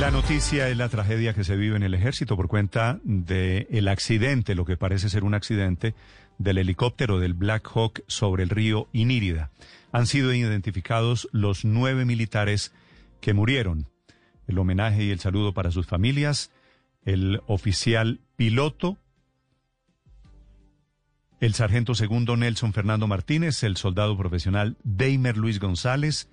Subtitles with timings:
[0.00, 3.86] La noticia es la tragedia que se vive en el ejército por cuenta del el
[3.86, 5.94] accidente, lo que parece ser un accidente,
[6.38, 9.50] del helicóptero del Black Hawk sobre el río Inírida.
[9.92, 12.72] Han sido identificados los nueve militares
[13.20, 13.88] que murieron.
[14.46, 16.50] El homenaje y el saludo para sus familias,
[17.04, 18.96] el oficial piloto,
[21.40, 26.30] el sargento segundo Nelson Fernando Martínez, el soldado profesional Deimer Luis González,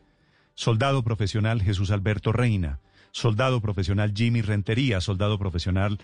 [0.56, 2.80] soldado profesional Jesús Alberto Reina,
[3.18, 5.98] soldado profesional Jimmy Rentería, soldado profesional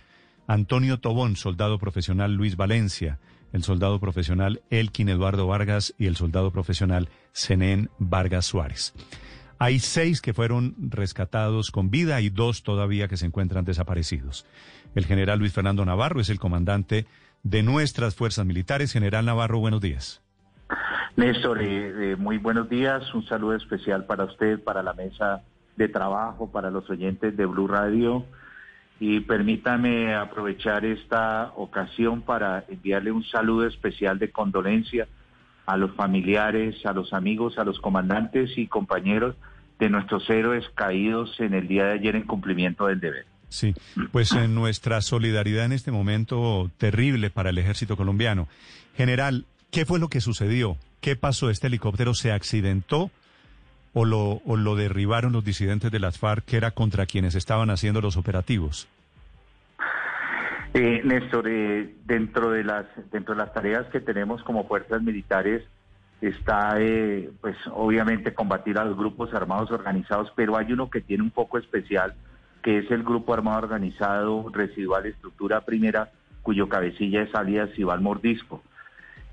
[0.48, 3.20] Antonio Tobón, soldado profesional Luis Valencia,
[3.52, 8.96] el soldado profesional Elkin Eduardo Vargas y el soldado profesional Zenén Vargas Suárez.
[9.60, 14.48] Hay seis que fueron rescatados con vida y dos todavía que se encuentran desaparecidos.
[14.96, 17.06] El general Luis Fernando Navarro es el comandante
[17.44, 18.92] de nuestras fuerzas militares.
[18.92, 20.24] General Navarro, buenos días.
[21.16, 23.14] Néstor, eh, eh, muy buenos días.
[23.14, 25.44] Un saludo especial para usted, para la mesa
[25.76, 28.26] de trabajo, para los oyentes de Blue Radio.
[29.00, 35.08] Y permítame aprovechar esta ocasión para enviarle un saludo especial de condolencia
[35.66, 39.36] a los familiares, a los amigos, a los comandantes y compañeros
[39.80, 43.26] de nuestros héroes caídos en el día de ayer en cumplimiento del deber.
[43.50, 43.74] Sí,
[44.12, 48.48] pues en nuestra solidaridad en este momento terrible para el ejército colombiano.
[48.96, 50.78] General, ¿qué fue lo que sucedió?
[51.02, 51.50] ¿Qué pasó?
[51.50, 53.12] ¿Este helicóptero se accidentó
[53.94, 57.70] o lo, o lo derribaron los disidentes de las FARC, que era contra quienes estaban
[57.70, 58.88] haciendo los operativos?
[60.74, 65.64] Eh, Néstor, eh, dentro de las dentro de las tareas que tenemos como fuerzas militares
[66.20, 71.22] está, eh, pues, obviamente combatir a los grupos armados organizados, pero hay uno que tiene
[71.22, 72.16] un poco especial,
[72.62, 78.64] que es el grupo armado organizado residual estructura primera, cuyo cabecilla es alias Iván Mordisco.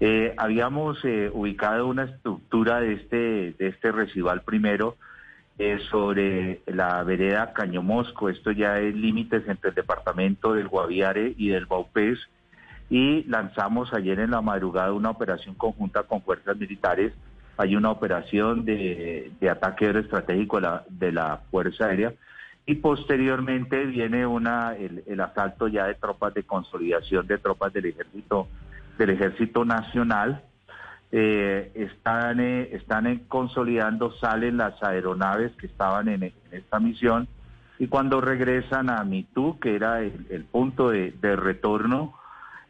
[0.02, 4.96] Eh, habíamos eh, ubicado una estructura de este de este residual primero
[5.58, 8.30] eh, sobre la vereda Caño Mosco.
[8.30, 12.18] Esto ya es límites entre el departamento del Guaviare y del Baupés.
[12.88, 17.12] Y lanzamos ayer en la madrugada una operación conjunta con fuerzas militares.
[17.58, 22.14] Hay una operación de, de ataque aeroestratégico de la, de la Fuerza Aérea.
[22.64, 28.48] Y posteriormente viene una el asalto ya de tropas de consolidación de tropas del ejército
[29.00, 30.42] del ejército nacional
[31.10, 37.26] eh, están, eh, están consolidando, salen las aeronaves que estaban en, esta misión
[37.78, 42.14] y cuando regresan a Mitú, que era el, punto de, de retorno,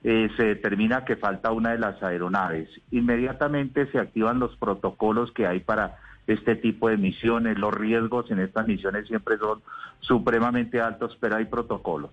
[0.04, 2.68] eh, se determina que falta una de las aeronaves.
[2.92, 5.98] Inmediatamente se activan los protocolos que hay para
[6.28, 7.58] este tipo de misiones.
[7.58, 9.60] Los riesgos en estas misiones siempre son
[9.98, 12.12] supremamente altos, pero hay protocolos.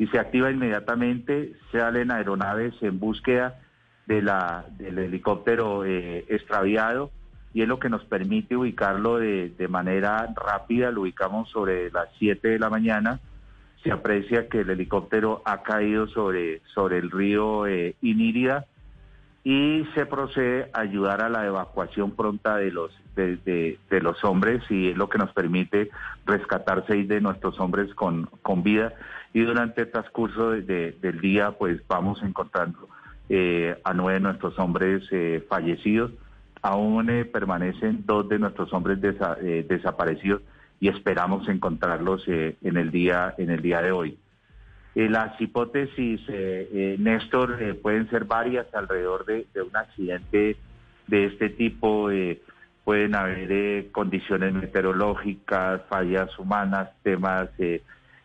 [0.00, 3.60] Y se activa inmediatamente, salen aeronaves en búsqueda
[4.06, 7.10] del helicóptero eh, extraviado
[7.52, 12.08] y es lo que nos permite ubicarlo de, de, manera rápida, lo ubicamos sobre las
[12.18, 13.20] 7 de la mañana,
[13.82, 18.64] se aprecia que el helicóptero ha caído sobre, sobre el río eh, Inírida
[19.42, 24.90] y se procede a ayudar a la evacuación pronta de los, de, los hombres y
[24.90, 25.90] es lo que nos permite
[26.26, 28.92] rescatar seis de nuestros hombres con, con vida
[29.32, 32.88] y durante el transcurso de, del día pues vamos encontrando
[33.30, 36.10] eh, a nueve de nuestros hombres eh, fallecidos.
[36.62, 40.42] Aún eh, permanecen dos de nuestros hombres desa eh, desaparecidos
[40.80, 44.18] y esperamos encontrarlos eh, en el día en el día de hoy.
[44.94, 46.20] Las hipótesis,
[46.98, 50.56] Néstor, pueden ser varias alrededor de, un accidente
[51.06, 52.10] de este tipo.
[52.84, 57.50] pueden haber condiciones meteorológicas, fallas humanas, temas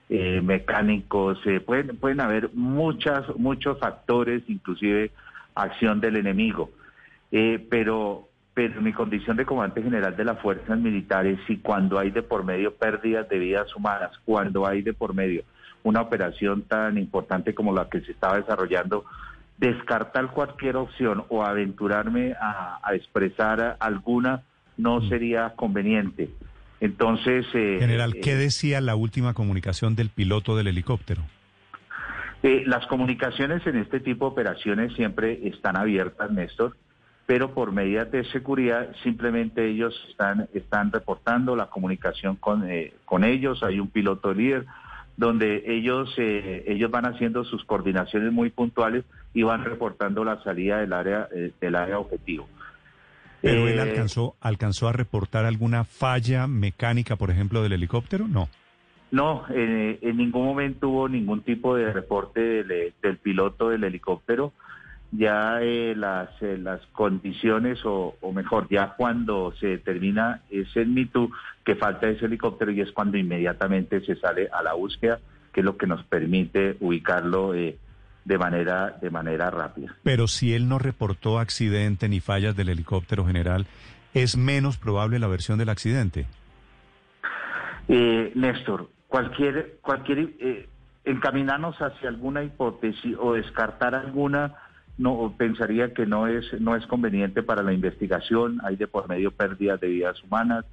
[0.07, 5.09] eh, mecánicos, eh, pueden, pueden haber muchas, muchos factores, inclusive
[5.55, 6.69] acción del enemigo.
[7.31, 12.11] Eh, pero, pero mi condición de comandante general de las fuerzas militares, y cuando hay
[12.11, 15.43] de por medio pérdidas de vidas humanas, cuando hay de por medio
[15.85, 19.05] una operación tan importante como la que se estaba desarrollando,
[19.57, 24.43] descartar cualquier opción o aventurarme a, a expresar alguna
[24.77, 25.09] no mm.
[25.09, 26.29] sería conveniente.
[26.81, 27.45] Entonces...
[27.53, 31.21] Eh, General, ¿qué eh, decía la última comunicación del piloto del helicóptero?
[32.41, 36.75] Eh, las comunicaciones en este tipo de operaciones siempre están abiertas, Néstor.
[37.27, 43.23] pero por medidas de seguridad simplemente ellos están, están reportando la comunicación con, eh, con
[43.23, 44.65] ellos, hay un piloto líder
[45.17, 50.79] donde ellos, eh, ellos van haciendo sus coordinaciones muy puntuales y van reportando la salida
[50.79, 52.47] del área, eh, del área objetivo.
[53.41, 58.27] ¿Pero él alcanzó, alcanzó a reportar alguna falla mecánica, por ejemplo, del helicóptero?
[58.27, 58.49] No.
[59.11, 64.51] No, en ningún momento hubo ningún tipo de reporte del, del piloto del helicóptero
[65.17, 71.29] ya eh, las, eh, las condiciones, o, mejor, ya cuando se determina ese mito
[71.65, 75.19] que falta ese helicóptero y es cuando inmediatamente se sale a la búsqueda,
[75.51, 77.77] que es lo que nos permite ubicarlo eh,
[78.23, 79.95] de, manera, de manera rápida.
[80.03, 83.65] Pero si él no reportó accidente ni fallas del helicóptero general,
[84.13, 86.27] ¿es menos probable la versión del accidente?
[87.87, 90.29] Néstor, cualquier, cualquier
[91.05, 94.55] encaminarnos hacia alguna hipótesis o descartar alguna
[94.97, 99.31] no pensaría que no es no es conveniente para la investigación hay de por medio
[99.31, 100.65] pérdidas de vidas humanas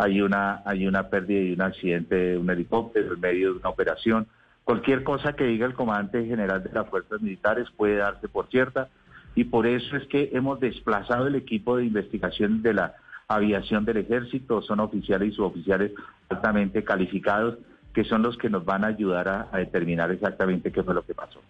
[0.00, 3.68] hay una hay una pérdida y un accidente de un helicóptero en medio de una
[3.68, 4.26] operación.
[4.64, 8.88] Cualquier cosa que diga el comandante general de las fuerzas militares puede darse por cierta
[9.34, 12.94] y por eso es que hemos desplazado el equipo de investigación de la
[13.28, 14.62] aviación del ejército.
[14.62, 15.92] Son oficiales y suboficiales
[16.30, 17.58] altamente calificados
[17.92, 21.14] que son los que nos van a ayudar a, determinar exactamente qué fue lo que
[21.14, 21.40] pasó.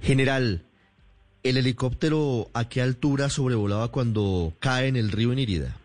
[0.00, 0.62] General,
[1.42, 5.76] ¿El helicóptero a qué altura sobrevolaba cuando cae en el río Inirida?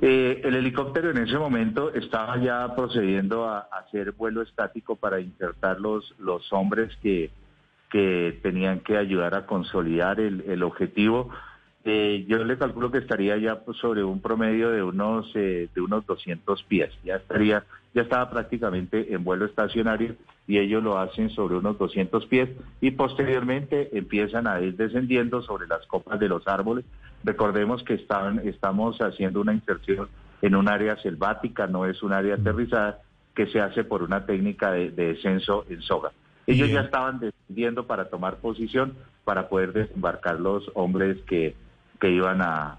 [0.00, 5.80] Eh, el helicóptero en ese momento estaba ya procediendo a, hacer vuelo estático para insertar
[5.80, 7.30] los, los hombres que,
[7.90, 11.30] que tenían que ayudar a consolidar el, objetivo.
[11.84, 15.80] Eh, yo le calculo que estaría ya pues, sobre un promedio de unos eh, de
[15.80, 16.90] unos 200 pies.
[17.04, 17.64] Ya estaría
[17.94, 20.16] ya estaba prácticamente en vuelo estacionario
[20.48, 22.50] y ellos lo hacen sobre unos 200 pies
[22.80, 26.84] y posteriormente empiezan a ir descendiendo sobre las copas de los árboles.
[27.24, 30.08] Recordemos que estaban, estamos haciendo una inserción
[30.42, 33.00] en un área selvática, no es un área aterrizada,
[33.34, 36.12] que se hace por una técnica de, descenso en soga.
[36.46, 38.94] Ellos ya estaban descendiendo para tomar posición
[39.24, 41.56] para poder desembarcar los hombres que,
[41.98, 42.78] que iban a,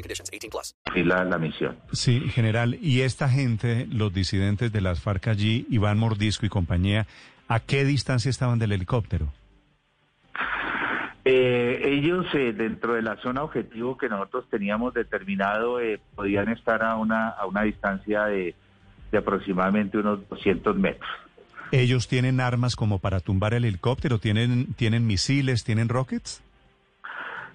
[0.01, 0.29] and conditions.
[0.33, 0.75] 18 plus.
[0.95, 1.77] Y la, la misión.
[1.91, 2.77] Sí, general.
[2.81, 7.07] Y esta gente, los disidentes de las FARC allí, Iván Mordisco y compañía,
[7.47, 9.31] ¿a qué distancia estaban del helicóptero?
[11.23, 16.81] Eh, ellos eh, dentro de la zona objetivo que nosotros teníamos determinado eh, podían estar
[16.81, 18.55] a una a una distancia de
[19.11, 21.09] de aproximadamente unos 200 metros.
[21.71, 24.19] ¿Ellos tienen armas como para tumbar el helicóptero?
[24.19, 25.63] ¿Tienen, ¿tienen misiles?
[25.63, 26.41] ¿Tienen rockets?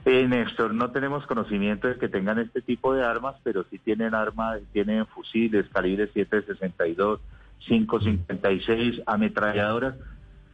[0.08, 4.14] Eh, Néstor, no tenemos conocimiento de que tengan este tipo de armas, pero sí tienen
[4.14, 7.18] armas, tienen fusiles, calibre 7.62,
[7.68, 9.96] 5.56, ametralladoras,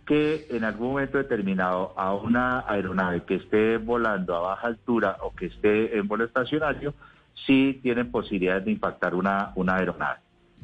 [0.07, 5.35] que en algún momento determinado a una aeronave que esté volando a baja altura o
[5.35, 6.95] que esté en vuelo estacionario,
[7.47, 10.21] sí tienen posibilidades de impactar una, una aeronave.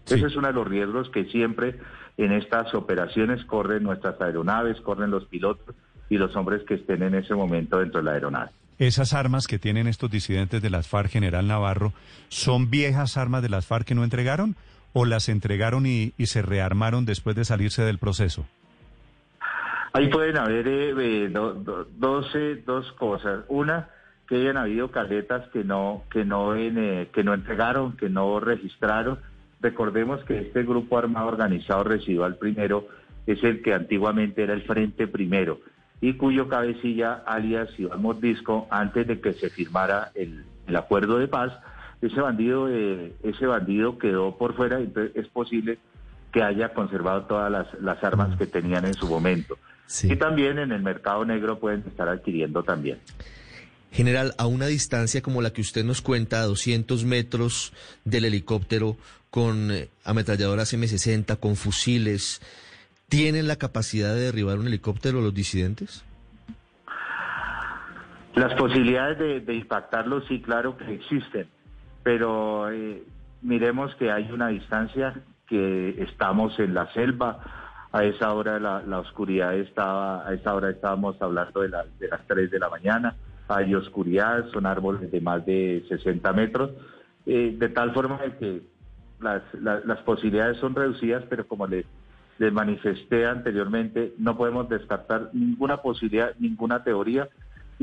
[0.07, 1.79] Ese es uno de los riesgos que siempre
[2.17, 5.77] en estas operaciones corren nuestras aeronaves, corren los pilotos
[6.09, 8.51] y los hombres que estén en ese momento dentro de la aeronave.
[8.79, 11.93] Esas armas que tienen estos disidentes de las FARC, General Navarro,
[12.29, 14.57] ¿son viejas armas de las FARC que no entregaron
[14.93, 18.47] o las entregaron y, se rearmaron después de salirse del proceso?
[19.93, 23.45] Ahí pueden haber eh, eh, dos, cosas.
[23.49, 23.89] Una,
[24.29, 29.19] que hayan habido caletas que no, que no, eh, que no entregaron, que no registraron
[29.61, 32.87] Recordemos que este grupo armado organizado residual primero
[33.27, 35.61] es el que antiguamente era el Frente Primero
[36.01, 40.45] y cuyo cabecilla, alias Iván Mordisco, antes de que se firmara el,
[40.77, 41.53] acuerdo de paz,
[42.01, 45.79] ese bandido, eh, ese bandido quedó por fuera, entonces es posible
[46.33, 47.51] que haya conservado todas
[47.81, 49.59] las, armas que tenían en su momento.
[50.03, 52.99] Y también en el mercado negro pueden estar adquiriendo también.
[53.91, 57.73] General, a una distancia como la que usted nos cuenta, a 200 metros
[58.05, 58.99] del helicóptero,
[59.31, 62.41] con eh, ametralladoras M60, con fusiles,
[63.09, 66.05] ¿tienen la capacidad de derribar un helicóptero los disidentes?
[68.35, 71.49] Las posibilidades de, impactarlo sí, claro que existen,
[72.05, 73.03] pero eh,
[73.43, 75.15] miremos que hay una distancia,
[75.49, 77.41] que estamos en la selva,
[77.91, 82.51] a esa hora la, oscuridad estaba, a esa hora estábamos hablando de, de las 3
[82.51, 83.17] de la mañana,
[83.49, 86.71] hay oscuridad, son árboles de más de 60 metros,
[87.27, 88.63] eh, de tal forma que
[89.21, 91.87] las, las, posibilidades son reducidas, pero como les,
[92.39, 97.29] les manifesté anteriormente, no podemos descartar ninguna posibilidad, ninguna teoría,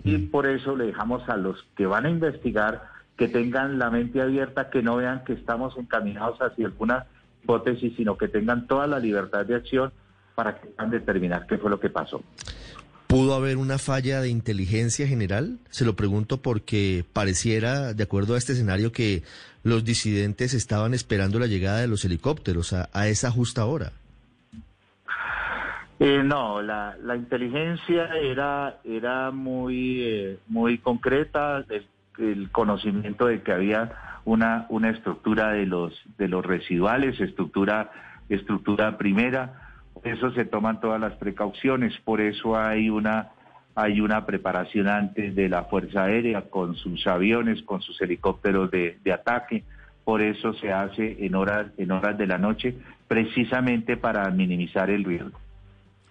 [0.04, 0.32] y mm.
[0.32, 2.84] por eso le dejamos a los que van a investigar
[3.18, 7.06] que tengan la mente abierta, que no vean que estamos encaminados hacia alguna
[7.44, 9.92] hipótesis, sino que tengan toda la libertad de acción
[10.36, 12.22] para que puedan determinar qué fue lo que pasó.
[13.08, 15.60] ¿Pudo haber una falla de inteligencia general?
[15.70, 19.24] Se lo pregunto porque pareciera, de acuerdo a este escenario, que
[19.64, 23.94] los disidentes estaban esperando la llegada de los helicópteros a, esa justa hora.
[26.00, 31.64] Eh, no, la, inteligencia era, era muy, eh, muy concreta,
[32.18, 33.92] el, conocimiento de que había
[34.26, 37.92] una, una estructura de los, de los residuales, estructura,
[38.30, 43.32] estructura primera, por eso se toman todas las precauciones, por eso hay una
[43.76, 48.98] hay una preparación antes de la Fuerza Aérea con sus aviones, con sus helicópteros de,
[49.14, 49.66] ataque.
[50.06, 52.74] Por eso se hace en horas, en horas de la noche,
[53.10, 55.38] precisamente para minimizar el riesgo.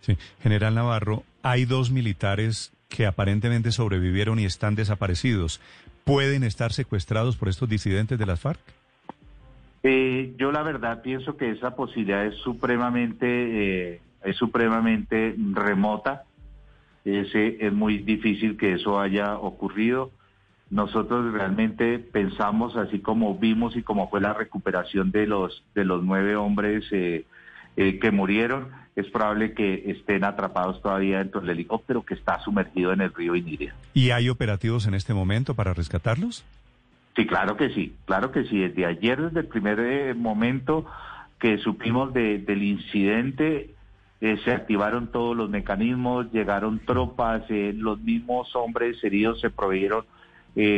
[0.05, 0.19] Sí.
[0.43, 5.63] General Navarro, hay dos militares que aparentemente sobrevivieron y están desaparecidos.
[6.05, 8.61] ¿Pueden estar secuestrados por estos disidentes de las FARC?
[9.83, 16.25] Eh, yo la verdad pienso que esa posibilidad es supremamente, eh, es supremamente remota.
[17.07, 20.11] es muy difícil que eso haya ocurrido.
[20.69, 26.03] Nosotros realmente pensamos, así como vimos y como fue la recuperación de los de los
[26.03, 27.25] nueve hombres eh,
[27.77, 33.01] que murieron, es probable que estén atrapados todavía dentro del helicóptero que está sumergido en
[33.01, 33.75] el río Iniria.
[33.93, 36.45] ¿Y hay operativos en este momento para rescatarlos?
[37.17, 38.59] Sí, claro que sí, claro que sí.
[38.59, 40.85] Desde ayer, desde el primer eh, momento
[41.39, 43.71] que supimos del incidente,
[44.21, 50.05] eh, se activaron todos los mecanismos, llegaron tropas, eh, los mismos hombres heridos se proveyeron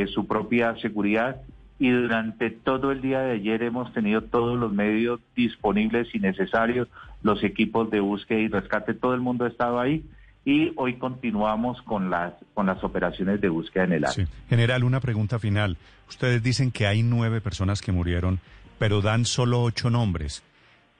[0.06, 1.42] su propia seguridad
[1.78, 6.88] y durante todo el día de ayer hemos tenido todos los medios disponibles y necesarios,
[7.22, 10.04] los equipos de búsqueda y rescate, todo el mundo ha estado ahí
[10.44, 14.26] y hoy continuamos con las con las operaciones de búsqueda en el área.
[14.48, 15.76] General, una pregunta final.
[16.08, 18.38] Ustedes dicen que hay nueve personas que murieron,
[18.78, 20.42] pero dan solo ocho nombres.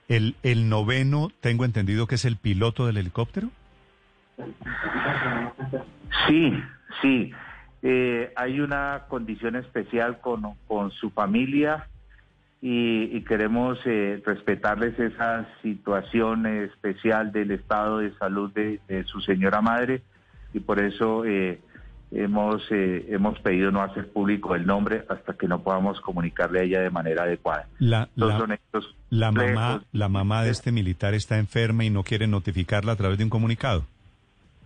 [0.09, 3.51] ¿El, el noveno, tengo entendido que es el piloto del helicóptero?
[6.27, 6.53] Sí,
[7.03, 7.33] sí.
[7.89, 11.87] Eh, hay una condición especial con, con su familia
[12.61, 20.03] y, queremos eh, respetarles esa situación especial del estado de salud de, su señora madre
[20.53, 21.61] y por eso eh,
[22.11, 26.63] hemos eh, hemos pedido no hacer público el nombre hasta que no podamos comunicarle a
[26.65, 27.69] ella de manera adecuada.
[27.79, 32.97] La, la, mamá la mamá de este militar está enferma y no quiere notificarla a
[32.97, 33.85] través de un comunicado.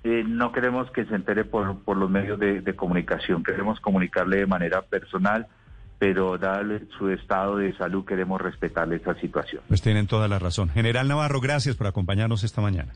[0.04, 4.47] No queremos que se entere por, por los medios de, de comunicación, queremos comunicarle de
[4.47, 5.47] manera personal
[6.00, 9.62] pero dado su estado de salud queremos respetarle esta situación.
[9.69, 10.71] Pues tienen toda la razón.
[10.71, 12.95] General Navarro, gracias por acompañarnos esta mañana.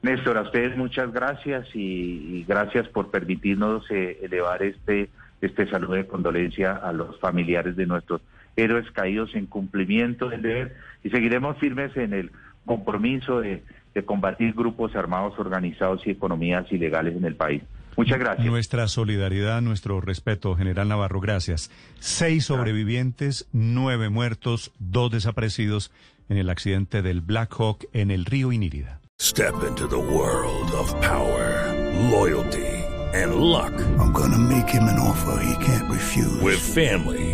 [0.00, 5.10] Néstor, a ustedes muchas gracias y, gracias por permitirnos eh, elevar este,
[5.42, 8.22] este saludo de condolencia a los familiares de nuestros
[8.56, 12.32] héroes caídos en cumplimiento del deber y seguiremos firmes en el
[12.64, 13.62] compromiso de
[14.02, 17.62] combatir grupos armados organizados y economías ilegales en el país.
[17.96, 18.46] Muchas gracias.
[18.46, 21.70] Nuestra solidaridad, nuestro respeto, General Navarro, gracias.
[22.00, 25.92] Seis sobrevivientes, nueve muertos, dos desaparecidos
[26.28, 29.00] en el accidente del Black Hawk en el río Inírida.
[29.20, 31.72] Step into the world of power,
[32.10, 32.84] loyalty
[33.14, 33.72] and luck.
[33.98, 36.40] I'm gonna make him an offer he can't refuse.
[36.42, 37.33] With family,